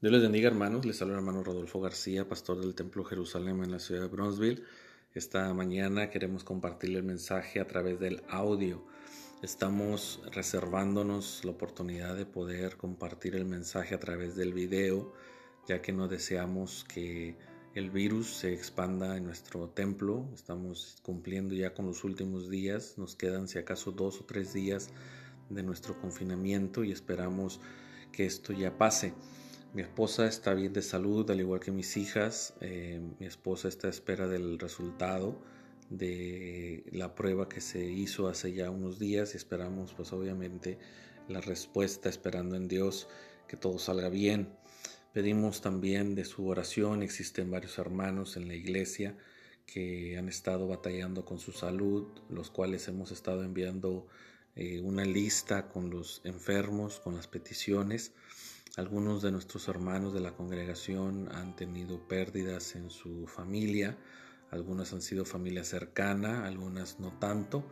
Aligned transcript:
Dios 0.00 0.14
les 0.14 0.22
bendiga 0.22 0.48
hermanos, 0.48 0.86
les 0.86 0.96
saluda 0.96 1.18
hermano 1.18 1.44
Rodolfo 1.44 1.78
García, 1.78 2.26
pastor 2.26 2.58
del 2.58 2.74
Templo 2.74 3.04
Jerusalén 3.04 3.62
en 3.62 3.70
la 3.70 3.78
ciudad 3.78 4.00
de 4.00 4.08
Bronzeville. 4.08 4.64
Esta 5.12 5.52
mañana 5.52 6.08
queremos 6.08 6.42
compartir 6.42 6.96
el 6.96 7.02
mensaje 7.02 7.60
a 7.60 7.66
través 7.66 8.00
del 8.00 8.22
audio. 8.30 8.82
Estamos 9.42 10.22
reservándonos 10.32 11.44
la 11.44 11.50
oportunidad 11.50 12.16
de 12.16 12.24
poder 12.24 12.78
compartir 12.78 13.36
el 13.36 13.44
mensaje 13.44 13.94
a 13.94 14.00
través 14.00 14.36
del 14.36 14.54
video, 14.54 15.12
ya 15.68 15.82
que 15.82 15.92
no 15.92 16.08
deseamos 16.08 16.84
que 16.84 17.36
el 17.74 17.90
virus 17.90 18.28
se 18.28 18.54
expanda 18.54 19.18
en 19.18 19.24
nuestro 19.26 19.68
templo. 19.68 20.30
Estamos 20.32 20.96
cumpliendo 21.02 21.54
ya 21.54 21.74
con 21.74 21.84
los 21.84 22.04
últimos 22.04 22.48
días, 22.48 22.94
nos 22.96 23.16
quedan 23.16 23.48
si 23.48 23.58
acaso 23.58 23.92
dos 23.92 24.22
o 24.22 24.24
tres 24.24 24.54
días 24.54 24.88
de 25.50 25.62
nuestro 25.62 26.00
confinamiento 26.00 26.84
y 26.84 26.90
esperamos 26.90 27.60
que 28.12 28.24
esto 28.24 28.54
ya 28.54 28.78
pase. 28.78 29.12
Mi 29.72 29.82
esposa 29.82 30.26
está 30.26 30.52
bien 30.52 30.72
de 30.72 30.82
salud, 30.82 31.30
al 31.30 31.38
igual 31.38 31.60
que 31.60 31.70
mis 31.70 31.96
hijas. 31.96 32.54
Eh, 32.60 33.00
mi 33.20 33.26
esposa 33.26 33.68
está 33.68 33.86
a 33.86 33.90
espera 33.90 34.26
del 34.26 34.58
resultado 34.58 35.40
de 35.90 36.84
la 36.90 37.14
prueba 37.14 37.48
que 37.48 37.60
se 37.60 37.84
hizo 37.84 38.28
hace 38.28 38.52
ya 38.52 38.68
unos 38.70 38.98
días 38.98 39.34
y 39.34 39.36
esperamos 39.36 39.92
pues 39.94 40.12
obviamente 40.12 40.78
la 41.28 41.40
respuesta, 41.40 42.08
esperando 42.08 42.56
en 42.56 42.66
Dios 42.66 43.08
que 43.46 43.56
todo 43.56 43.78
salga 43.78 44.08
bien. 44.08 44.48
Pedimos 45.12 45.60
también 45.60 46.16
de 46.16 46.24
su 46.24 46.48
oración, 46.48 47.04
existen 47.04 47.50
varios 47.50 47.78
hermanos 47.78 48.36
en 48.36 48.48
la 48.48 48.54
iglesia 48.54 49.16
que 49.66 50.18
han 50.18 50.28
estado 50.28 50.66
batallando 50.66 51.24
con 51.24 51.38
su 51.38 51.52
salud, 51.52 52.08
los 52.28 52.50
cuales 52.50 52.88
hemos 52.88 53.12
estado 53.12 53.44
enviando 53.44 54.08
eh, 54.56 54.80
una 54.80 55.04
lista 55.04 55.68
con 55.68 55.90
los 55.90 56.22
enfermos, 56.24 56.98
con 56.98 57.14
las 57.14 57.28
peticiones. 57.28 58.12
Algunos 58.80 59.20
de 59.20 59.30
nuestros 59.30 59.68
hermanos 59.68 60.14
de 60.14 60.20
la 60.20 60.32
congregación 60.32 61.28
han 61.32 61.54
tenido 61.54 62.08
pérdidas 62.08 62.74
en 62.76 62.88
su 62.88 63.26
familia, 63.26 63.98
algunas 64.50 64.94
han 64.94 65.02
sido 65.02 65.26
familia 65.26 65.64
cercana, 65.64 66.46
algunas 66.46 66.98
no 66.98 67.12
tanto, 67.18 67.62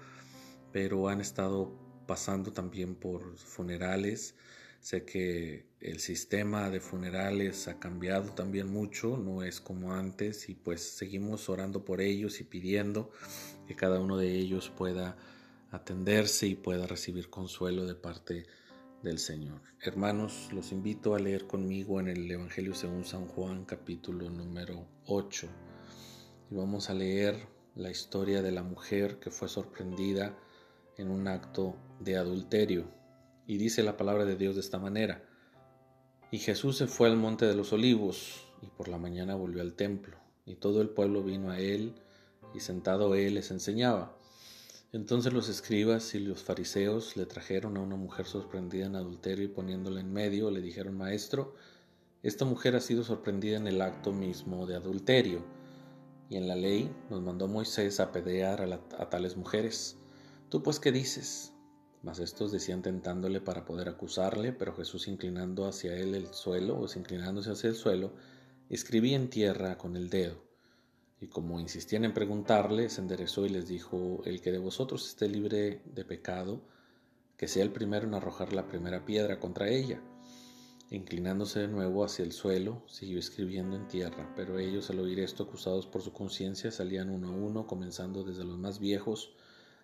pero 0.70 1.08
han 1.08 1.22
estado 1.22 1.72
pasando 2.06 2.52
también 2.52 2.94
por 2.94 3.38
funerales. 3.38 4.34
Sé 4.80 5.06
que 5.06 5.64
el 5.80 5.98
sistema 6.00 6.68
de 6.68 6.78
funerales 6.78 7.68
ha 7.68 7.78
cambiado 7.80 8.34
también 8.34 8.68
mucho, 8.68 9.16
no 9.16 9.42
es 9.42 9.62
como 9.62 9.94
antes 9.94 10.50
y 10.50 10.54
pues 10.56 10.82
seguimos 10.82 11.48
orando 11.48 11.86
por 11.86 12.02
ellos 12.02 12.38
y 12.38 12.44
pidiendo 12.44 13.10
que 13.66 13.74
cada 13.74 13.98
uno 13.98 14.18
de 14.18 14.30
ellos 14.34 14.68
pueda 14.76 15.16
atenderse 15.70 16.48
y 16.48 16.54
pueda 16.54 16.86
recibir 16.86 17.30
consuelo 17.30 17.86
de 17.86 17.94
parte 17.94 18.34
de 18.34 18.46
del 19.02 19.18
Señor. 19.18 19.60
Hermanos, 19.80 20.48
los 20.52 20.72
invito 20.72 21.14
a 21.14 21.18
leer 21.18 21.46
conmigo 21.46 22.00
en 22.00 22.08
el 22.08 22.30
Evangelio 22.30 22.74
según 22.74 23.04
San 23.04 23.26
Juan 23.26 23.64
capítulo 23.64 24.28
número 24.28 24.86
8. 25.06 25.48
Y 26.50 26.54
vamos 26.54 26.90
a 26.90 26.94
leer 26.94 27.46
la 27.76 27.90
historia 27.90 28.42
de 28.42 28.50
la 28.50 28.62
mujer 28.62 29.20
que 29.20 29.30
fue 29.30 29.48
sorprendida 29.48 30.36
en 30.96 31.10
un 31.10 31.28
acto 31.28 31.76
de 32.00 32.16
adulterio. 32.16 32.90
Y 33.46 33.56
dice 33.56 33.82
la 33.82 33.96
palabra 33.96 34.24
de 34.24 34.36
Dios 34.36 34.56
de 34.56 34.62
esta 34.62 34.78
manera. 34.78 35.24
Y 36.30 36.38
Jesús 36.38 36.76
se 36.76 36.86
fue 36.86 37.08
al 37.08 37.16
monte 37.16 37.46
de 37.46 37.54
los 37.54 37.72
olivos 37.72 38.52
y 38.62 38.66
por 38.66 38.88
la 38.88 38.98
mañana 38.98 39.36
volvió 39.36 39.62
al 39.62 39.74
templo. 39.74 40.18
Y 40.44 40.56
todo 40.56 40.82
el 40.82 40.90
pueblo 40.90 41.22
vino 41.22 41.50
a 41.50 41.60
él 41.60 41.94
y 42.54 42.60
sentado 42.60 43.14
él 43.14 43.34
les 43.34 43.50
enseñaba. 43.50 44.17
Entonces 44.90 45.34
los 45.34 45.50
escribas 45.50 46.14
y 46.14 46.20
los 46.20 46.42
fariseos 46.42 47.14
le 47.18 47.26
trajeron 47.26 47.76
a 47.76 47.80
una 47.80 47.96
mujer 47.96 48.24
sorprendida 48.24 48.86
en 48.86 48.96
adulterio 48.96 49.44
y 49.44 49.48
poniéndola 49.48 50.00
en 50.00 50.10
medio 50.10 50.50
le 50.50 50.62
dijeron, 50.62 50.96
Maestro, 50.96 51.54
esta 52.22 52.46
mujer 52.46 52.74
ha 52.74 52.80
sido 52.80 53.04
sorprendida 53.04 53.58
en 53.58 53.66
el 53.66 53.82
acto 53.82 54.12
mismo 54.12 54.66
de 54.66 54.76
adulterio. 54.76 55.44
Y 56.30 56.36
en 56.36 56.48
la 56.48 56.56
ley 56.56 56.90
nos 57.10 57.20
mandó 57.20 57.48
Moisés 57.48 58.00
a 58.00 58.04
apedrear 58.04 58.62
a, 58.62 59.10
tales 59.10 59.36
mujeres. 59.36 59.96
¿Tú 60.48 60.62
pues 60.62 60.80
qué 60.80 60.90
dices? 60.90 61.52
Mas 62.02 62.18
estos 62.18 62.50
decían 62.50 62.80
tentándole 62.80 63.42
para 63.42 63.66
poder 63.66 63.90
acusarle, 63.90 64.52
pero 64.52 64.74
Jesús 64.74 65.06
inclinando 65.06 65.66
hacia 65.66 65.94
él 65.96 66.14
el 66.14 66.32
suelo, 66.32 66.78
o 66.78 66.86
inclinándose 66.86 67.50
hacia 67.50 67.68
el 67.68 67.76
suelo, 67.76 68.12
escribía 68.70 69.16
en 69.16 69.28
tierra 69.28 69.76
con 69.76 69.96
el 69.96 70.08
dedo. 70.08 70.47
Y 71.20 71.26
como 71.26 71.58
insistían 71.58 72.04
en 72.04 72.14
preguntarle, 72.14 72.88
se 72.90 73.00
enderezó 73.00 73.44
y 73.44 73.48
les 73.48 73.66
dijo, 73.66 74.22
el 74.24 74.40
que 74.40 74.52
de 74.52 74.58
vosotros 74.58 75.06
esté 75.08 75.28
libre 75.28 75.82
de 75.84 76.04
pecado, 76.04 76.60
que 77.36 77.48
sea 77.48 77.64
el 77.64 77.72
primero 77.72 78.06
en 78.06 78.14
arrojar 78.14 78.52
la 78.52 78.68
primera 78.68 79.04
piedra 79.04 79.40
contra 79.40 79.68
ella. 79.68 80.00
Inclinándose 80.90 81.60
de 81.60 81.68
nuevo 81.68 82.04
hacia 82.04 82.24
el 82.24 82.32
suelo, 82.32 82.82
siguió 82.86 83.18
escribiendo 83.18 83.76
en 83.76 83.88
tierra, 83.88 84.32
pero 84.34 84.58
ellos 84.58 84.88
al 84.90 85.00
oír 85.00 85.20
esto, 85.20 85.42
acusados 85.42 85.86
por 85.86 86.02
su 86.02 86.12
conciencia, 86.12 86.70
salían 86.70 87.10
uno 87.10 87.28
a 87.28 87.32
uno, 87.32 87.66
comenzando 87.66 88.24
desde 88.24 88.44
los 88.44 88.58
más 88.58 88.78
viejos 88.78 89.32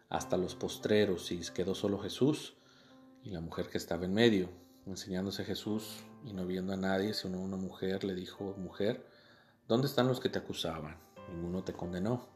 hasta 0.09 0.37
los 0.37 0.55
postreros, 0.55 1.31
y 1.33 1.41
quedó 1.53 1.75
solo 1.75 1.99
Jesús 1.99 2.55
y 3.23 3.31
la 3.31 3.41
mujer 3.41 3.69
que 3.69 3.79
estaba 3.79 4.05
en 4.05 4.15
medio. 4.15 4.49
Enseñándose 4.87 5.45
Jesús 5.45 6.05
y 6.25 6.33
no 6.33 6.47
viendo 6.47 6.73
a 6.73 6.77
nadie, 6.77 7.13
sino 7.13 7.39
a 7.39 7.43
una 7.43 7.57
mujer, 7.57 8.05
le 8.05 8.15
dijo, 8.15 8.55
mujer, 8.57 9.07
¿dónde 9.67 9.89
están 9.89 10.09
los 10.09 10.21
que 10.21 10.29
te 10.29 10.39
acusaban? 10.39 10.97
Ninguno 11.33 11.63
te 11.65 11.73
condenó. 11.73 12.29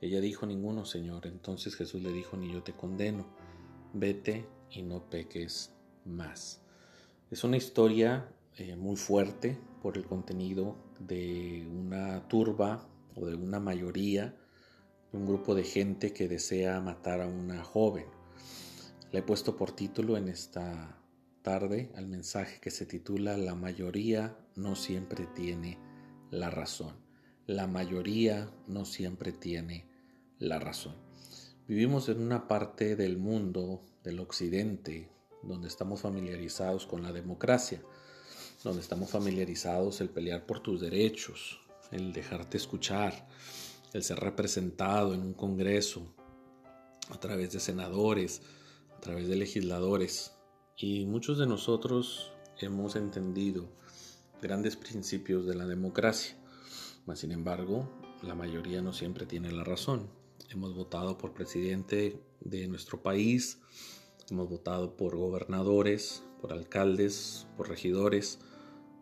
Ella 0.00 0.20
dijo, 0.20 0.46
ninguno, 0.46 0.84
Señor. 0.84 1.26
Entonces 1.26 1.74
Jesús 1.76 2.02
le 2.02 2.12
dijo, 2.12 2.36
ni 2.36 2.52
yo 2.52 2.62
te 2.62 2.72
condeno, 2.72 3.24
vete 3.92 4.46
y 4.70 4.82
no 4.82 5.08
peques 5.08 5.72
más. 6.04 6.60
Es 7.30 7.44
una 7.44 7.56
historia 7.56 8.28
eh, 8.56 8.76
muy 8.76 8.96
fuerte 8.96 9.58
por 9.82 9.96
el 9.96 10.04
contenido 10.04 10.76
de 10.98 11.66
una 11.70 12.28
turba 12.28 12.86
o 13.14 13.26
de 13.26 13.34
una 13.34 13.60
mayoría, 13.60 14.36
un 15.12 15.26
grupo 15.26 15.54
de 15.54 15.64
gente 15.64 16.12
que 16.12 16.28
desea 16.28 16.80
matar 16.80 17.20
a 17.20 17.26
una 17.26 17.62
joven. 17.62 18.06
Le 19.12 19.20
he 19.20 19.22
puesto 19.22 19.56
por 19.56 19.72
título 19.72 20.16
en 20.16 20.28
esta 20.28 20.98
tarde 21.42 21.90
al 21.94 22.08
mensaje 22.08 22.60
que 22.60 22.70
se 22.70 22.84
titula 22.84 23.36
La 23.36 23.54
mayoría 23.54 24.36
no 24.56 24.74
siempre 24.74 25.26
tiene 25.34 25.78
la 26.30 26.50
razón 26.50 27.03
la 27.46 27.66
mayoría 27.66 28.50
no 28.66 28.86
siempre 28.86 29.30
tiene 29.32 29.86
la 30.38 30.58
razón. 30.58 30.94
Vivimos 31.68 32.08
en 32.08 32.22
una 32.22 32.48
parte 32.48 32.96
del 32.96 33.18
mundo, 33.18 33.82
del 34.02 34.20
occidente, 34.20 35.10
donde 35.42 35.68
estamos 35.68 36.00
familiarizados 36.00 36.86
con 36.86 37.02
la 37.02 37.12
democracia, 37.12 37.82
donde 38.62 38.80
estamos 38.80 39.10
familiarizados 39.10 40.00
el 40.00 40.08
pelear 40.08 40.46
por 40.46 40.60
tus 40.60 40.80
derechos, 40.80 41.60
el 41.90 42.14
dejarte 42.14 42.56
escuchar, 42.56 43.28
el 43.92 44.02
ser 44.02 44.20
representado 44.20 45.12
en 45.12 45.20
un 45.20 45.34
congreso, 45.34 46.14
a 47.10 47.20
través 47.20 47.52
de 47.52 47.60
senadores, 47.60 48.40
a 48.96 49.00
través 49.00 49.28
de 49.28 49.36
legisladores. 49.36 50.32
Y 50.78 51.04
muchos 51.04 51.38
de 51.38 51.46
nosotros 51.46 52.32
hemos 52.58 52.96
entendido 52.96 53.68
grandes 54.40 54.76
principios 54.76 55.46
de 55.46 55.54
la 55.54 55.66
democracia. 55.66 56.36
Mas, 57.06 57.20
sin 57.20 57.32
embargo, 57.32 57.88
la 58.22 58.34
mayoría 58.34 58.80
no 58.82 58.92
siempre 58.92 59.26
tiene 59.26 59.52
la 59.52 59.64
razón. 59.64 60.08
Hemos 60.50 60.74
votado 60.74 61.18
por 61.18 61.34
presidente 61.34 62.22
de 62.40 62.68
nuestro 62.68 63.02
país, 63.02 63.60
hemos 64.30 64.48
votado 64.48 64.96
por 64.96 65.16
gobernadores, 65.16 66.24
por 66.40 66.52
alcaldes, 66.52 67.46
por 67.56 67.68
regidores, 67.68 68.38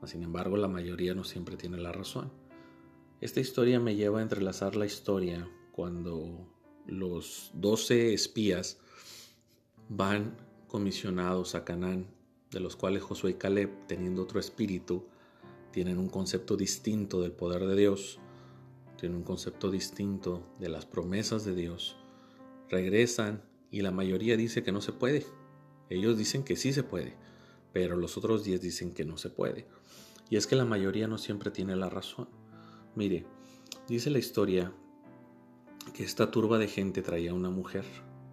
mas 0.00 0.10
sin 0.10 0.22
embargo 0.22 0.56
la 0.56 0.68
mayoría 0.68 1.14
no 1.14 1.24
siempre 1.24 1.56
tiene 1.56 1.78
la 1.78 1.92
razón. 1.92 2.32
Esta 3.20 3.40
historia 3.40 3.78
me 3.78 3.94
lleva 3.94 4.18
a 4.18 4.22
entrelazar 4.22 4.74
la 4.74 4.86
historia 4.86 5.48
cuando 5.70 6.48
los 6.86 7.52
doce 7.54 8.12
espías 8.12 8.78
van 9.88 10.36
comisionados 10.66 11.54
a 11.54 11.64
Canaán, 11.64 12.08
de 12.50 12.60
los 12.60 12.76
cuales 12.76 13.02
Josué 13.02 13.32
y 13.32 13.34
Caleb, 13.34 13.70
teniendo 13.86 14.22
otro 14.22 14.40
espíritu, 14.40 15.06
tienen 15.72 15.98
un 15.98 16.08
concepto 16.08 16.56
distinto 16.56 17.22
del 17.22 17.32
poder 17.32 17.66
de 17.66 17.74
Dios, 17.74 18.18
tienen 18.98 19.16
un 19.16 19.24
concepto 19.24 19.70
distinto 19.70 20.46
de 20.60 20.68
las 20.68 20.86
promesas 20.86 21.44
de 21.44 21.54
Dios, 21.54 21.96
regresan 22.68 23.42
y 23.70 23.80
la 23.80 23.90
mayoría 23.90 24.36
dice 24.36 24.62
que 24.62 24.70
no 24.70 24.80
se 24.82 24.92
puede. 24.92 25.26
Ellos 25.88 26.16
dicen 26.16 26.44
que 26.44 26.56
sí 26.56 26.72
se 26.72 26.82
puede, 26.82 27.16
pero 27.72 27.96
los 27.96 28.16
otros 28.16 28.44
diez 28.44 28.60
dicen 28.60 28.92
que 28.92 29.04
no 29.04 29.16
se 29.16 29.30
puede. 29.30 29.66
Y 30.30 30.36
es 30.36 30.46
que 30.46 30.56
la 30.56 30.64
mayoría 30.64 31.08
no 31.08 31.18
siempre 31.18 31.50
tiene 31.50 31.74
la 31.74 31.88
razón. 31.88 32.28
Mire, 32.94 33.26
dice 33.88 34.10
la 34.10 34.18
historia 34.18 34.72
que 35.94 36.04
esta 36.04 36.30
turba 36.30 36.58
de 36.58 36.68
gente 36.68 37.02
traía 37.02 37.34
una 37.34 37.50
mujer 37.50 37.84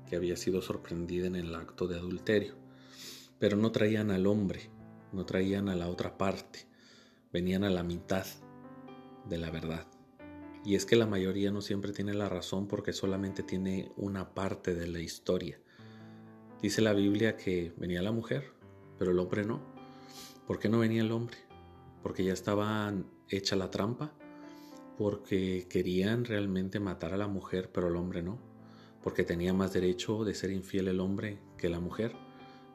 que 0.07 0.15
había 0.15 0.35
sido 0.35 0.62
sorprendida 0.62 1.27
en 1.27 1.35
el 1.35 1.56
acto 1.56 1.88
de 1.88 1.97
adulterio, 1.97 2.56
pero 3.39 3.56
no 3.57 3.71
traían 3.71 4.12
al 4.12 4.27
hombre, 4.27 4.69
no 5.13 5.25
traían 5.25 5.69
a 5.69 5.75
la 5.75 5.88
otra 5.88 6.18
parte 6.18 6.69
venían 7.31 7.64
a 7.64 7.70
la 7.70 7.84
mitad 7.84 8.26
de 9.26 9.38
la 9.38 9.50
verdad. 9.50 9.88
Y 10.66 10.76
es 10.76 10.86
que 10.86 10.96
la 10.96 11.06
mayoría 11.06 11.52
no 11.52 11.62
siempre 11.62 11.94
tiene 11.94 12.14
la 12.14 12.30
razón 12.30 12.68
porque 12.68 12.94
solamente 12.94 13.44
tiene 13.44 13.92
una 13.96 14.34
parte 14.34 14.76
de 14.76 14.88
la 14.88 15.00
historia. 15.00 15.60
Dice 16.62 16.81
la 16.81 16.94
Biblia 16.94 17.38
que 17.38 17.74
venía 17.78 18.02
la 18.02 18.12
mujer, 18.12 18.54
pero 18.98 19.12
el 19.12 19.20
hombre 19.20 19.46
no. 19.46 19.62
¿Por 20.46 20.60
qué 20.60 20.68
no 20.68 20.80
venía 20.80 21.02
el 21.02 21.12
hombre? 21.12 21.38
porque 22.02 22.24
ya 22.24 22.34
estaba 22.34 22.94
hecha 23.30 23.56
la 23.56 23.70
trampa, 23.70 24.14
porque 24.98 25.68
querían 25.70 26.26
realmente 26.26 26.80
matar 26.80 27.14
a 27.14 27.18
la 27.18 27.28
mujer, 27.28 27.72
pero 27.72 27.88
el 27.88 27.96
hombre 27.96 28.22
no, 28.22 28.40
porque 29.04 29.24
tenía 29.24 29.54
más 29.54 29.74
derecho 29.74 30.24
de 30.24 30.36
ser 30.36 30.52
infiel 30.52 30.88
el 30.88 31.00
hombre 31.00 31.40
que 31.58 31.70
la 31.70 31.80
mujer. 31.80 32.16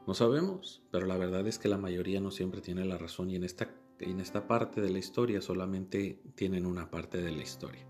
No 0.07 0.13
sabemos, 0.13 0.83
pero 0.91 1.07
la 1.07 1.17
verdad 1.17 1.47
es 1.47 1.57
que 1.57 1.67
la 1.67 1.79
mayoría 1.79 2.21
no 2.21 2.29
siempre 2.29 2.61
tiene 2.61 2.85
la 2.85 2.97
razón 2.97 3.31
y 3.31 3.35
en 3.35 3.43
esta, 3.43 3.73
en 3.99 4.19
esta 4.19 4.47
parte 4.47 4.79
de 4.79 4.91
la 4.91 4.99
historia 4.99 5.41
solamente 5.41 6.21
tienen 6.35 6.65
una 6.65 6.91
parte 6.91 7.21
de 7.21 7.31
la 7.31 7.41
historia. 7.41 7.85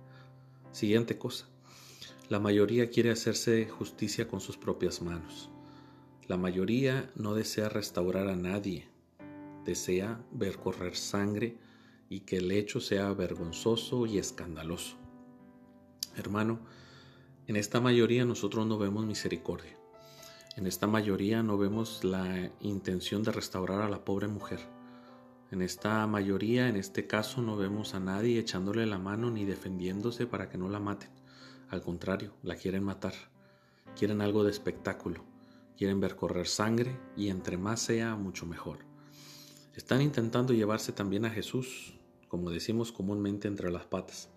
Siguiente 0.72 1.18
cosa. 1.18 1.48
La 2.30 2.40
mayoría 2.40 2.90
quiere 2.90 3.12
hacerse 3.12 3.68
justicia 3.68 4.28
con 4.28 4.40
sus 4.40 4.58
propias 4.58 5.02
manos. 5.02 5.50
La 6.28 6.38
mayoría 6.38 7.12
no 7.16 7.36
desea 7.36 7.70
restaurar 7.70 8.30
a 8.30 8.36
nadie, 8.36 8.88
desea 9.66 10.24
ver 10.32 10.58
correr 10.58 10.96
sangre 10.96 11.58
y 12.10 12.22
que 12.22 12.38
el 12.38 12.52
hecho 12.52 12.80
sea 12.80 13.14
vergonzoso 13.14 14.06
y 14.06 14.18
escandaloso. 14.18 14.96
Hermano, 16.16 16.60
en 17.48 17.58
esta 17.58 17.82
mayoría 17.82 18.26
nosotros 18.26 18.66
no 18.66 18.78
vemos 18.78 19.06
misericordia. 19.06 19.78
En 20.56 20.68
esta 20.68 20.88
mayoría 20.88 21.44
no 21.44 21.58
vemos 21.58 22.06
la 22.06 22.50
intención 22.62 23.24
de 23.24 23.34
restaurar 23.34 23.82
a 23.82 23.90
la 23.90 24.06
pobre 24.06 24.30
mujer. 24.30 24.62
En 25.52 25.62
esta 25.62 26.08
mayoría, 26.08 26.70
en 26.70 26.78
este 26.78 27.08
caso, 27.08 27.42
no 27.42 27.58
vemos 27.58 27.94
a 27.94 28.00
nadie 28.00 28.40
echándole 28.40 28.86
la 28.86 28.98
mano 28.98 29.30
ni 29.30 29.44
defendiéndose 29.44 30.28
para 30.28 30.48
que 30.48 30.58
no 30.58 30.70
la 30.70 30.80
maten. 30.80 31.10
Al 31.68 31.82
contrario, 31.82 32.32
la 32.42 32.56
quieren 32.56 32.86
matar. 32.86 33.14
Quieren 33.98 34.22
algo 34.22 34.46
de 34.46 34.52
espectáculo. 34.52 35.26
Quieren 35.78 36.00
ver 36.00 36.16
correr 36.16 36.48
sangre 36.48 36.98
y 37.18 37.28
entre 37.28 37.58
más 37.58 37.82
sea, 37.82 38.16
mucho 38.16 38.46
mejor. 38.46 38.80
Están 39.76 40.02
intentando 40.02 40.54
llevarse 40.54 40.94
también 40.94 41.26
a 41.26 41.32
Jesús, 41.32 42.00
como 42.30 42.50
decimos 42.50 42.94
comúnmente 42.94 43.50
entre 43.50 43.72
las 43.72 43.84
patas. 43.88 44.30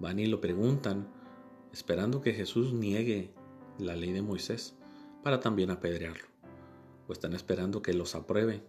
Van 0.00 0.18
y 0.18 0.26
lo 0.26 0.40
preguntan, 0.40 1.06
esperando 1.72 2.20
que 2.20 2.32
Jesús 2.32 2.72
niegue 2.72 3.32
la 3.78 3.94
ley 3.94 4.10
de 4.10 4.22
Moisés 4.22 4.76
para 5.26 5.40
también 5.40 5.72
apedrearlo. 5.72 6.28
O 7.08 7.12
están 7.12 7.32
esperando 7.32 7.82
que 7.82 7.92
los 7.92 8.14
apruebe 8.14 8.62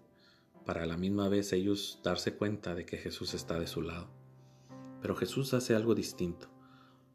para 0.65 0.81
a 0.81 0.85
la 0.87 0.97
misma 0.97 1.29
vez 1.29 1.53
ellos 1.53 1.99
darse 2.03 2.33
cuenta 2.33 2.73
de 2.73 2.83
que 2.83 2.97
Jesús 2.97 3.35
está 3.35 3.59
de 3.59 3.67
su 3.67 3.83
lado. 3.83 4.07
Pero 4.99 5.15
Jesús 5.15 5.53
hace 5.53 5.75
algo 5.75 5.93
distinto. 5.93 6.49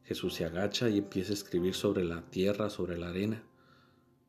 Jesús 0.04 0.34
se 0.34 0.44
agacha 0.44 0.88
y 0.90 0.98
empieza 0.98 1.32
a 1.32 1.34
escribir 1.34 1.74
sobre 1.74 2.04
la 2.04 2.22
tierra, 2.30 2.70
sobre 2.70 2.96
la 2.96 3.08
arena. 3.08 3.42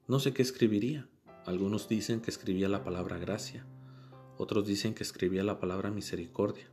No 0.07 0.19
sé 0.19 0.33
qué 0.33 0.41
escribiría. 0.41 1.07
Algunos 1.45 1.87
dicen 1.87 2.19
que 2.19 2.31
escribía 2.31 2.67
la 2.67 2.83
palabra 2.83 3.19
gracia. 3.19 3.67
Otros 4.39 4.65
dicen 4.65 4.95
que 4.95 5.03
escribía 5.03 5.43
la 5.43 5.59
palabra 5.59 5.91
misericordia. 5.91 6.71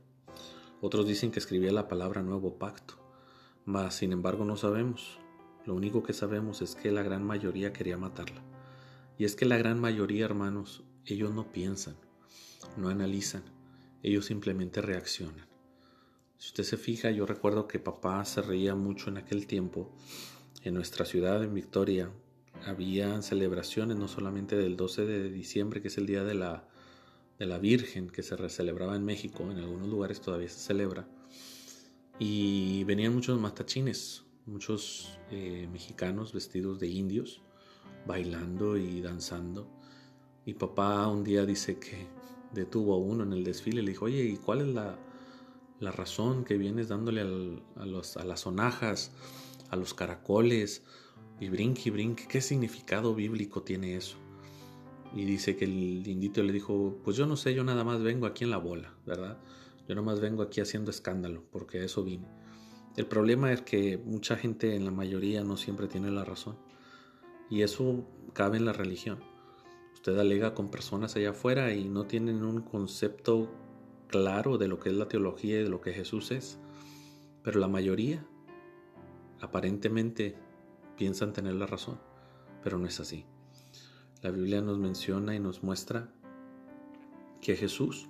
Otros 0.81 1.05
dicen 1.05 1.29
que 1.29 1.37
escribía 1.37 1.71
la 1.71 1.87
palabra 1.87 2.23
nuevo 2.23 2.57
pacto. 2.57 2.95
Mas, 3.65 3.93
sin 3.93 4.11
embargo, 4.11 4.45
no 4.45 4.57
sabemos. 4.57 5.20
Lo 5.65 5.75
único 5.75 6.03
que 6.03 6.13
sabemos 6.13 6.61
es 6.61 6.75
que 6.75 6.91
la 6.91 7.03
gran 7.03 7.23
mayoría 7.23 7.73
quería 7.73 7.97
matarla. 7.97 8.41
Y 9.17 9.25
es 9.25 9.35
que 9.35 9.45
la 9.45 9.57
gran 9.57 9.79
mayoría, 9.79 10.25
hermanos, 10.25 10.83
ellos 11.05 11.33
no 11.33 11.51
piensan, 11.51 11.95
no 12.77 12.89
analizan, 12.89 13.43
ellos 14.01 14.25
simplemente 14.25 14.81
reaccionan. 14.81 15.47
Si 16.37 16.47
usted 16.47 16.63
se 16.63 16.77
fija, 16.77 17.11
yo 17.11 17.27
recuerdo 17.27 17.67
que 17.67 17.77
papá 17.77 18.25
se 18.25 18.41
reía 18.41 18.73
mucho 18.73 19.09
en 19.09 19.17
aquel 19.17 19.45
tiempo. 19.45 19.91
En 20.63 20.73
nuestra 20.73 21.05
ciudad, 21.05 21.43
en 21.43 21.53
Victoria, 21.53 22.11
había 22.65 23.21
celebraciones 23.21 23.97
no 23.97 24.07
solamente 24.07 24.55
del 24.55 24.75
12 24.75 25.05
de 25.05 25.29
diciembre, 25.29 25.81
que 25.83 25.89
es 25.89 25.97
el 25.99 26.07
día 26.07 26.23
de 26.23 26.33
la, 26.33 26.67
de 27.37 27.45
la 27.45 27.59
Virgen, 27.59 28.09
que 28.09 28.23
se 28.23 28.49
celebraba 28.49 28.95
en 28.95 29.05
México, 29.05 29.43
en 29.51 29.57
algunos 29.57 29.89
lugares 29.89 30.21
todavía 30.21 30.49
se 30.49 30.59
celebra, 30.59 31.07
y 32.17 32.83
venían 32.85 33.13
muchos 33.13 33.39
matachines, 33.39 34.23
muchos 34.51 35.17
eh, 35.31 35.67
mexicanos 35.71 36.33
vestidos 36.33 36.79
de 36.79 36.87
indios, 36.87 37.41
bailando 38.05 38.77
y 38.77 39.01
danzando. 39.01 39.67
Y 40.45 40.53
papá 40.55 41.07
un 41.07 41.23
día 41.23 41.45
dice 41.45 41.79
que 41.79 42.07
detuvo 42.51 42.93
a 42.93 42.97
uno 42.97 43.23
en 43.23 43.33
el 43.33 43.43
desfile 43.43 43.81
y 43.81 43.85
le 43.85 43.91
dijo, 43.91 44.05
oye, 44.05 44.23
¿y 44.23 44.35
cuál 44.35 44.61
es 44.61 44.67
la, 44.67 44.97
la 45.79 45.91
razón 45.91 46.43
que 46.43 46.57
vienes 46.57 46.89
dándole 46.89 47.21
a, 47.21 47.85
los, 47.85 48.17
a, 48.17 48.25
las 48.25 48.41
sonajas, 48.41 49.11
a 49.69 49.75
los 49.75 49.93
caracoles, 49.93 50.83
y 51.39 51.49
brinque 51.49 51.83
y 51.85 51.89
brinque, 51.89 52.27
¿qué 52.27 52.41
significado 52.41 53.15
bíblico 53.15 53.63
tiene 53.63 53.95
eso? 53.95 54.17
Y 55.15 55.25
dice 55.25 55.55
que 55.55 55.65
el 55.65 56.07
indito 56.07 56.43
le 56.43 56.53
dijo, 56.53 56.97
pues 57.03 57.17
yo 57.17 57.25
no 57.25 57.35
sé, 57.35 57.53
yo 57.53 57.63
nada 57.63 57.83
más 57.83 58.01
vengo 58.01 58.25
aquí 58.25 58.43
en 58.43 58.51
la 58.51 58.57
bola, 58.57 58.93
¿verdad? 59.05 59.39
Yo 59.87 59.95
nada 59.95 60.05
más 60.05 60.19
vengo 60.19 60.43
aquí 60.43 60.61
haciendo 60.61 60.91
escándalo, 60.91 61.43
porque 61.51 61.79
a 61.79 61.83
eso 61.83 62.03
vine. 62.03 62.40
El 62.97 63.05
problema 63.05 63.53
es 63.53 63.61
que 63.61 63.97
mucha 63.97 64.35
gente, 64.35 64.75
en 64.75 64.83
la 64.83 64.91
mayoría, 64.91 65.43
no 65.45 65.55
siempre 65.55 65.87
tiene 65.87 66.11
la 66.11 66.25
razón. 66.25 66.57
Y 67.49 67.61
eso 67.61 68.05
cabe 68.33 68.57
en 68.57 68.65
la 68.65 68.73
religión. 68.73 69.19
Usted 69.93 70.17
alega 70.17 70.53
con 70.53 70.69
personas 70.69 71.15
allá 71.15 71.29
afuera 71.29 71.73
y 71.73 71.85
no 71.85 72.05
tienen 72.05 72.43
un 72.43 72.61
concepto 72.61 73.49
claro 74.07 74.57
de 74.57 74.67
lo 74.67 74.79
que 74.79 74.89
es 74.89 74.95
la 74.95 75.07
teología 75.07 75.61
y 75.61 75.63
de 75.63 75.69
lo 75.69 75.79
que 75.79 75.93
Jesús 75.93 76.31
es, 76.31 76.59
pero 77.43 77.61
la 77.61 77.69
mayoría 77.69 78.25
aparentemente 79.39 80.35
piensan 80.97 81.31
tener 81.31 81.53
la 81.53 81.67
razón, 81.67 81.97
pero 82.61 82.77
no 82.77 82.87
es 82.87 82.99
así. 82.99 83.25
La 84.21 84.31
Biblia 84.31 84.61
nos 84.61 84.79
menciona 84.79 85.33
y 85.33 85.39
nos 85.39 85.63
muestra 85.63 86.11
que 87.39 87.55
Jesús 87.55 88.09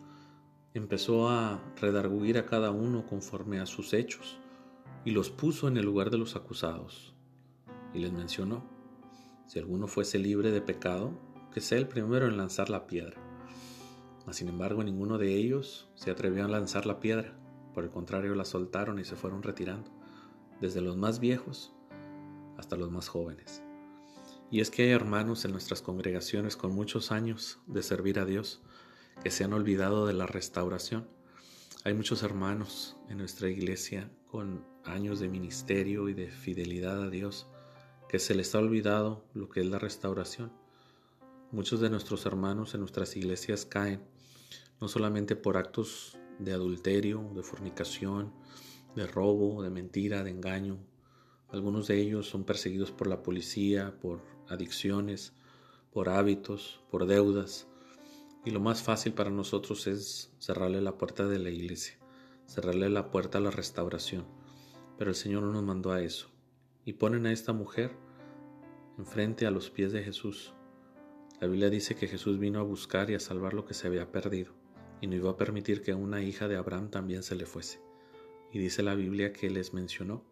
empezó 0.74 1.30
a 1.30 1.62
redarguir 1.80 2.40
a 2.40 2.46
cada 2.46 2.72
uno 2.72 3.06
conforme 3.06 3.60
a 3.60 3.66
sus 3.68 3.94
hechos 3.94 4.40
y 5.04 5.12
los 5.12 5.30
puso 5.30 5.68
en 5.68 5.78
el 5.78 5.86
lugar 5.86 6.10
de 6.10 6.18
los 6.18 6.36
acusados. 6.36 7.14
Y 7.94 8.00
les 8.00 8.12
mencionó, 8.12 8.64
si 9.48 9.60
alguno 9.60 9.88
fuese 9.88 10.20
libre 10.20 10.52
de 10.52 10.62
pecado, 10.62 11.20
que 11.52 11.62
sea 11.62 11.78
el 11.78 11.88
primero 11.88 12.28
en 12.28 12.38
lanzar 12.38 12.70
la 12.70 12.88
piedra. 12.88 13.22
Mas 14.26 14.38
sin 14.38 14.48
embargo 14.48 14.84
ninguno 14.84 15.18
de 15.18 15.36
ellos 15.36 15.90
se 15.96 16.12
atrevió 16.12 16.46
a 16.46 16.48
lanzar 16.48 16.86
la 16.86 17.00
piedra, 17.00 17.38
por 17.74 17.84
el 17.84 17.90
contrario 17.90 18.36
la 18.36 18.46
soltaron 18.46 19.00
y 19.00 19.06
se 19.06 19.16
fueron 19.16 19.44
retirando, 19.44 19.92
desde 20.60 20.82
los 20.82 20.96
más 20.96 21.20
viejos 21.20 21.74
hasta 22.58 22.78
los 22.78 22.92
más 22.92 23.08
jóvenes. 23.08 23.64
Y 24.52 24.60
es 24.60 24.70
que 24.70 24.84
hay 24.84 24.90
hermanos 24.90 25.46
en 25.46 25.52
nuestras 25.52 25.82
congregaciones 25.82 26.58
con 26.58 26.74
muchos 26.76 27.12
años 27.12 27.60
de 27.68 27.82
servir 27.82 28.20
a 28.20 28.26
Dios 28.26 28.62
que 29.24 29.32
se 29.32 29.44
han 29.44 29.54
olvidado 29.54 30.06
de 30.06 30.14
la 30.14 30.28
restauración. 30.28 31.10
Hay 31.84 31.94
muchos 31.94 32.22
hermanos 32.22 32.98
en 33.10 33.18
nuestra 33.18 33.50
iglesia 33.50 34.12
con 34.28 34.71
años 34.84 35.20
de 35.20 35.30
ministerio 35.30 36.10
y 36.10 36.14
de 36.14 36.30
fidelidad 36.30 37.04
a 37.04 37.10
Dios 37.10 37.48
que 38.12 38.20
se 38.20 38.36
les 38.36 38.54
ha 38.56 38.60
olvidado 38.60 39.24
lo 39.34 39.48
que 39.48 39.62
es 39.62 39.66
la 39.66 39.80
restauración. 39.80 40.52
Muchos 41.52 41.80
de 41.80 41.90
nuestros 41.90 42.26
hermanos 42.26 42.74
en 42.74 42.82
nuestras 42.82 43.16
iglesias 43.16 43.66
caen 43.66 44.02
no 44.82 44.88
solamente 44.88 45.36
por 45.36 45.56
actos 45.56 46.18
de 46.40 46.54
adulterio, 46.54 47.32
de 47.36 47.44
fornicación, 47.44 48.34
de 48.96 49.08
robo, 49.08 49.62
de 49.64 49.70
mentira, 49.70 50.24
de 50.24 50.32
engaño. 50.32 50.78
Algunos 51.50 51.88
de 51.88 52.02
ellos 52.02 52.28
son 52.28 52.44
perseguidos 52.44 52.92
por 52.92 53.08
la 53.08 53.24
policía, 53.24 53.98
por 54.02 54.22
adicciones, 54.50 55.34
por 55.94 56.10
hábitos, 56.10 56.82
por 56.90 57.06
deudas. 57.06 57.68
Y 58.44 58.52
lo 58.52 58.60
más 58.60 58.82
fácil 58.82 59.14
para 59.14 59.30
nosotros 59.30 59.88
es 59.88 60.34
cerrarle 60.40 60.82
la 60.82 60.98
puerta 60.98 61.28
de 61.28 61.40
la 61.40 61.50
iglesia, 61.50 61.98
cerrarle 62.46 62.90
la 62.90 63.12
puerta 63.12 63.38
a 63.38 63.42
la 63.42 63.52
restauración. 63.52 64.41
Pero 65.02 65.10
el 65.10 65.16
Señor 65.16 65.42
no 65.42 65.52
nos 65.52 65.64
mandó 65.64 65.92
a 65.92 66.00
eso. 66.04 66.30
Y 66.86 66.94
ponen 66.94 67.26
a 67.26 67.32
esta 67.32 67.54
mujer 67.54 67.90
enfrente 69.00 69.48
a 69.48 69.50
los 69.50 69.72
pies 69.72 69.92
de 69.92 70.04
Jesús. 70.04 70.54
La 71.40 71.48
Biblia 71.48 71.72
dice 71.72 71.96
que 71.96 72.08
Jesús 72.08 72.38
vino 72.38 72.60
a 72.60 72.62
buscar 72.62 73.10
y 73.10 73.16
a 73.16 73.20
salvar 73.20 73.56
lo 73.56 73.66
que 73.66 73.74
se 73.74 73.88
había 73.88 74.12
perdido 74.12 74.54
y 75.02 75.08
no 75.08 75.16
iba 75.16 75.32
a 75.32 75.38
permitir 75.38 75.82
que 75.82 75.96
una 75.96 76.22
hija 76.22 76.48
de 76.48 76.56
Abraham 76.56 76.92
también 76.92 77.24
se 77.24 77.34
le 77.34 77.48
fuese. 77.48 77.82
Y 78.54 78.60
dice 78.60 78.84
la 78.84 78.94
Biblia 78.94 79.34
que 79.34 79.50
les 79.50 79.74
mencionó, 79.74 80.24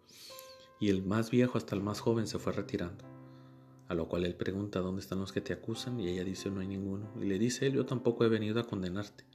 y 0.80 0.90
el 0.90 1.02
más 1.02 1.32
viejo 1.32 1.58
hasta 1.58 1.74
el 1.74 1.82
más 1.82 2.00
joven 2.00 2.28
se 2.28 2.38
fue 2.38 2.54
retirando. 2.54 3.06
A 3.88 3.96
lo 3.96 4.08
cual 4.08 4.24
él 4.24 4.36
pregunta, 4.36 4.82
¿dónde 4.82 5.02
están 5.02 5.18
los 5.20 5.34
que 5.34 5.42
te 5.42 5.52
acusan? 5.52 6.00
Y 6.00 6.10
ella 6.10 6.24
dice, 6.24 6.52
no 6.52 6.60
hay 6.60 6.68
ninguno. 6.68 7.12
Y 7.20 7.26
le 7.26 7.40
dice 7.40 7.66
él, 7.66 7.74
yo 7.74 7.88
tampoco 7.88 8.24
he 8.24 8.30
venido 8.30 8.60
a 8.60 8.68
condenarte, 8.68 9.26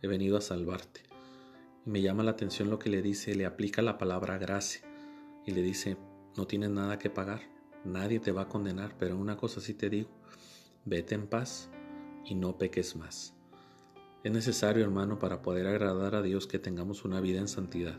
he 0.00 0.08
venido 0.08 0.38
a 0.38 0.40
salvarte. 0.40 1.02
Me 1.88 2.02
llama 2.02 2.22
la 2.22 2.32
atención 2.32 2.68
lo 2.68 2.78
que 2.78 2.90
le 2.90 3.00
dice, 3.00 3.34
le 3.34 3.46
aplica 3.46 3.80
la 3.80 3.96
palabra 3.96 4.36
gracia. 4.36 4.82
Y 5.46 5.52
le 5.52 5.62
dice, 5.62 5.96
no 6.36 6.46
tienes 6.46 6.68
nada 6.68 6.98
que 6.98 7.08
pagar, 7.08 7.40
nadie 7.82 8.20
te 8.20 8.30
va 8.30 8.42
a 8.42 8.48
condenar, 8.48 8.94
pero 8.98 9.16
una 9.16 9.38
cosa 9.38 9.62
sí 9.62 9.72
te 9.72 9.88
digo, 9.88 10.10
vete 10.84 11.14
en 11.14 11.26
paz 11.26 11.70
y 12.26 12.34
no 12.34 12.58
peques 12.58 12.94
más. 12.94 13.34
Es 14.22 14.30
necesario, 14.30 14.84
hermano, 14.84 15.18
para 15.18 15.40
poder 15.40 15.66
agradar 15.66 16.14
a 16.14 16.20
Dios 16.20 16.46
que 16.46 16.58
tengamos 16.58 17.06
una 17.06 17.22
vida 17.22 17.38
en 17.38 17.48
santidad. 17.48 17.98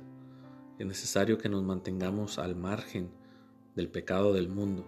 Es 0.78 0.86
necesario 0.86 1.40
que 1.40 1.50
nos 1.50 1.64
mantengamos 1.64 2.38
al 2.38 2.56
margen 2.56 3.10
del 3.76 3.90
pecado 3.90 4.34
del 4.34 4.50
mundo. 4.50 4.86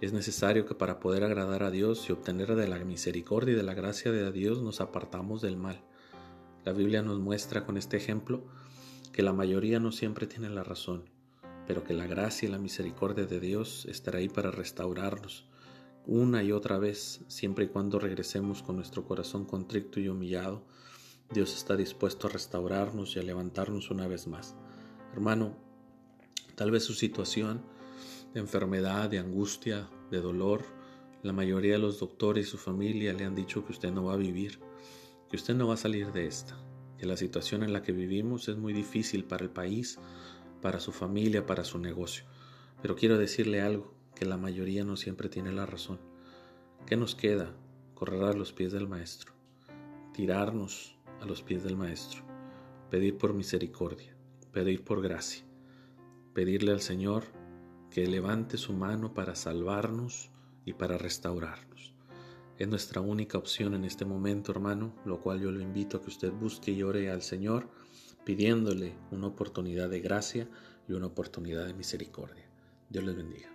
Es 0.00 0.12
necesario 0.12 0.66
que 0.66 0.74
para 0.74 0.98
poder 0.98 1.22
agradar 1.22 1.62
a 1.62 1.70
Dios 1.70 2.08
y 2.08 2.12
obtener 2.12 2.56
de 2.56 2.66
la 2.66 2.80
misericordia 2.80 3.52
y 3.52 3.56
de 3.56 3.62
la 3.62 3.74
gracia 3.74 4.10
de 4.10 4.32
Dios 4.32 4.60
nos 4.60 4.80
apartamos 4.80 5.40
del 5.40 5.56
mal. 5.56 5.84
La 6.64 6.72
Biblia 6.72 7.02
nos 7.02 7.20
muestra 7.20 7.66
con 7.66 7.76
este 7.76 7.96
ejemplo 7.96 8.44
que 9.12 9.22
la 9.22 9.32
mayoría 9.32 9.80
no 9.80 9.92
siempre 9.92 10.26
tiene 10.26 10.48
la 10.50 10.64
razón, 10.64 11.04
pero 11.66 11.84
que 11.84 11.94
la 11.94 12.06
gracia 12.06 12.48
y 12.48 12.52
la 12.52 12.58
misericordia 12.58 13.26
de 13.26 13.40
Dios 13.40 13.86
estará 13.86 14.18
ahí 14.18 14.28
para 14.28 14.50
restaurarnos 14.50 15.46
una 16.06 16.42
y 16.42 16.52
otra 16.52 16.78
vez, 16.78 17.22
siempre 17.28 17.64
y 17.64 17.68
cuando 17.68 17.98
regresemos 17.98 18.62
con 18.62 18.76
nuestro 18.76 19.04
corazón 19.04 19.46
contrito 19.46 20.00
y 20.00 20.08
humillado. 20.08 20.62
Dios 21.32 21.56
está 21.56 21.76
dispuesto 21.76 22.26
a 22.26 22.30
restaurarnos 22.30 23.16
y 23.16 23.20
a 23.20 23.22
levantarnos 23.22 23.90
una 23.90 24.06
vez 24.06 24.26
más. 24.26 24.54
Hermano, 25.14 25.56
tal 26.56 26.70
vez 26.70 26.84
su 26.84 26.92
situación 26.92 27.62
de 28.34 28.40
enfermedad, 28.40 29.08
de 29.08 29.18
angustia, 29.18 29.88
de 30.10 30.20
dolor, 30.20 30.64
la 31.22 31.32
mayoría 31.32 31.72
de 31.72 31.78
los 31.78 31.98
doctores 31.98 32.46
y 32.46 32.50
su 32.50 32.58
familia 32.58 33.14
le 33.14 33.24
han 33.24 33.34
dicho 33.34 33.64
que 33.64 33.72
usted 33.72 33.90
no 33.90 34.04
va 34.04 34.12
a 34.12 34.18
vivir, 34.18 34.60
que 35.34 35.38
usted 35.38 35.56
no 35.56 35.66
va 35.66 35.74
a 35.74 35.76
salir 35.76 36.12
de 36.12 36.28
esta, 36.28 36.56
que 36.96 37.06
la 37.06 37.16
situación 37.16 37.64
en 37.64 37.72
la 37.72 37.82
que 37.82 37.90
vivimos 37.90 38.46
es 38.46 38.56
muy 38.56 38.72
difícil 38.72 39.24
para 39.24 39.42
el 39.42 39.50
país, 39.50 39.98
para 40.62 40.78
su 40.78 40.92
familia, 40.92 41.44
para 41.44 41.64
su 41.64 41.80
negocio. 41.80 42.24
Pero 42.80 42.94
quiero 42.94 43.18
decirle 43.18 43.60
algo, 43.60 43.92
que 44.14 44.26
la 44.26 44.36
mayoría 44.36 44.84
no 44.84 44.96
siempre 44.96 45.28
tiene 45.28 45.50
la 45.50 45.66
razón. 45.66 45.98
¿Qué 46.86 46.96
nos 46.96 47.16
queda? 47.16 47.52
Correr 47.94 48.22
a 48.22 48.32
los 48.32 48.52
pies 48.52 48.70
del 48.70 48.86
Maestro, 48.86 49.32
tirarnos 50.12 50.96
a 51.20 51.26
los 51.26 51.42
pies 51.42 51.64
del 51.64 51.76
Maestro, 51.76 52.22
pedir 52.88 53.18
por 53.18 53.34
misericordia, 53.34 54.16
pedir 54.52 54.84
por 54.84 55.02
gracia, 55.02 55.44
pedirle 56.32 56.70
al 56.70 56.80
Señor 56.80 57.24
que 57.90 58.06
levante 58.06 58.56
su 58.56 58.72
mano 58.72 59.14
para 59.14 59.34
salvarnos 59.34 60.30
y 60.64 60.74
para 60.74 60.96
restaurarnos. 60.96 61.93
Es 62.58 62.68
nuestra 62.68 63.00
única 63.00 63.36
opción 63.36 63.74
en 63.74 63.84
este 63.84 64.04
momento, 64.04 64.52
hermano, 64.52 64.94
lo 65.04 65.20
cual 65.20 65.40
yo 65.40 65.50
lo 65.50 65.60
invito 65.60 65.96
a 65.96 66.00
que 66.00 66.10
usted 66.10 66.32
busque 66.32 66.70
y 66.70 66.82
ore 66.82 67.10
al 67.10 67.22
Señor 67.22 67.68
pidiéndole 68.24 68.94
una 69.10 69.26
oportunidad 69.26 69.90
de 69.90 70.00
gracia 70.00 70.48
y 70.88 70.92
una 70.92 71.06
oportunidad 71.06 71.66
de 71.66 71.74
misericordia. 71.74 72.48
Dios 72.88 73.04
les 73.04 73.16
bendiga. 73.16 73.53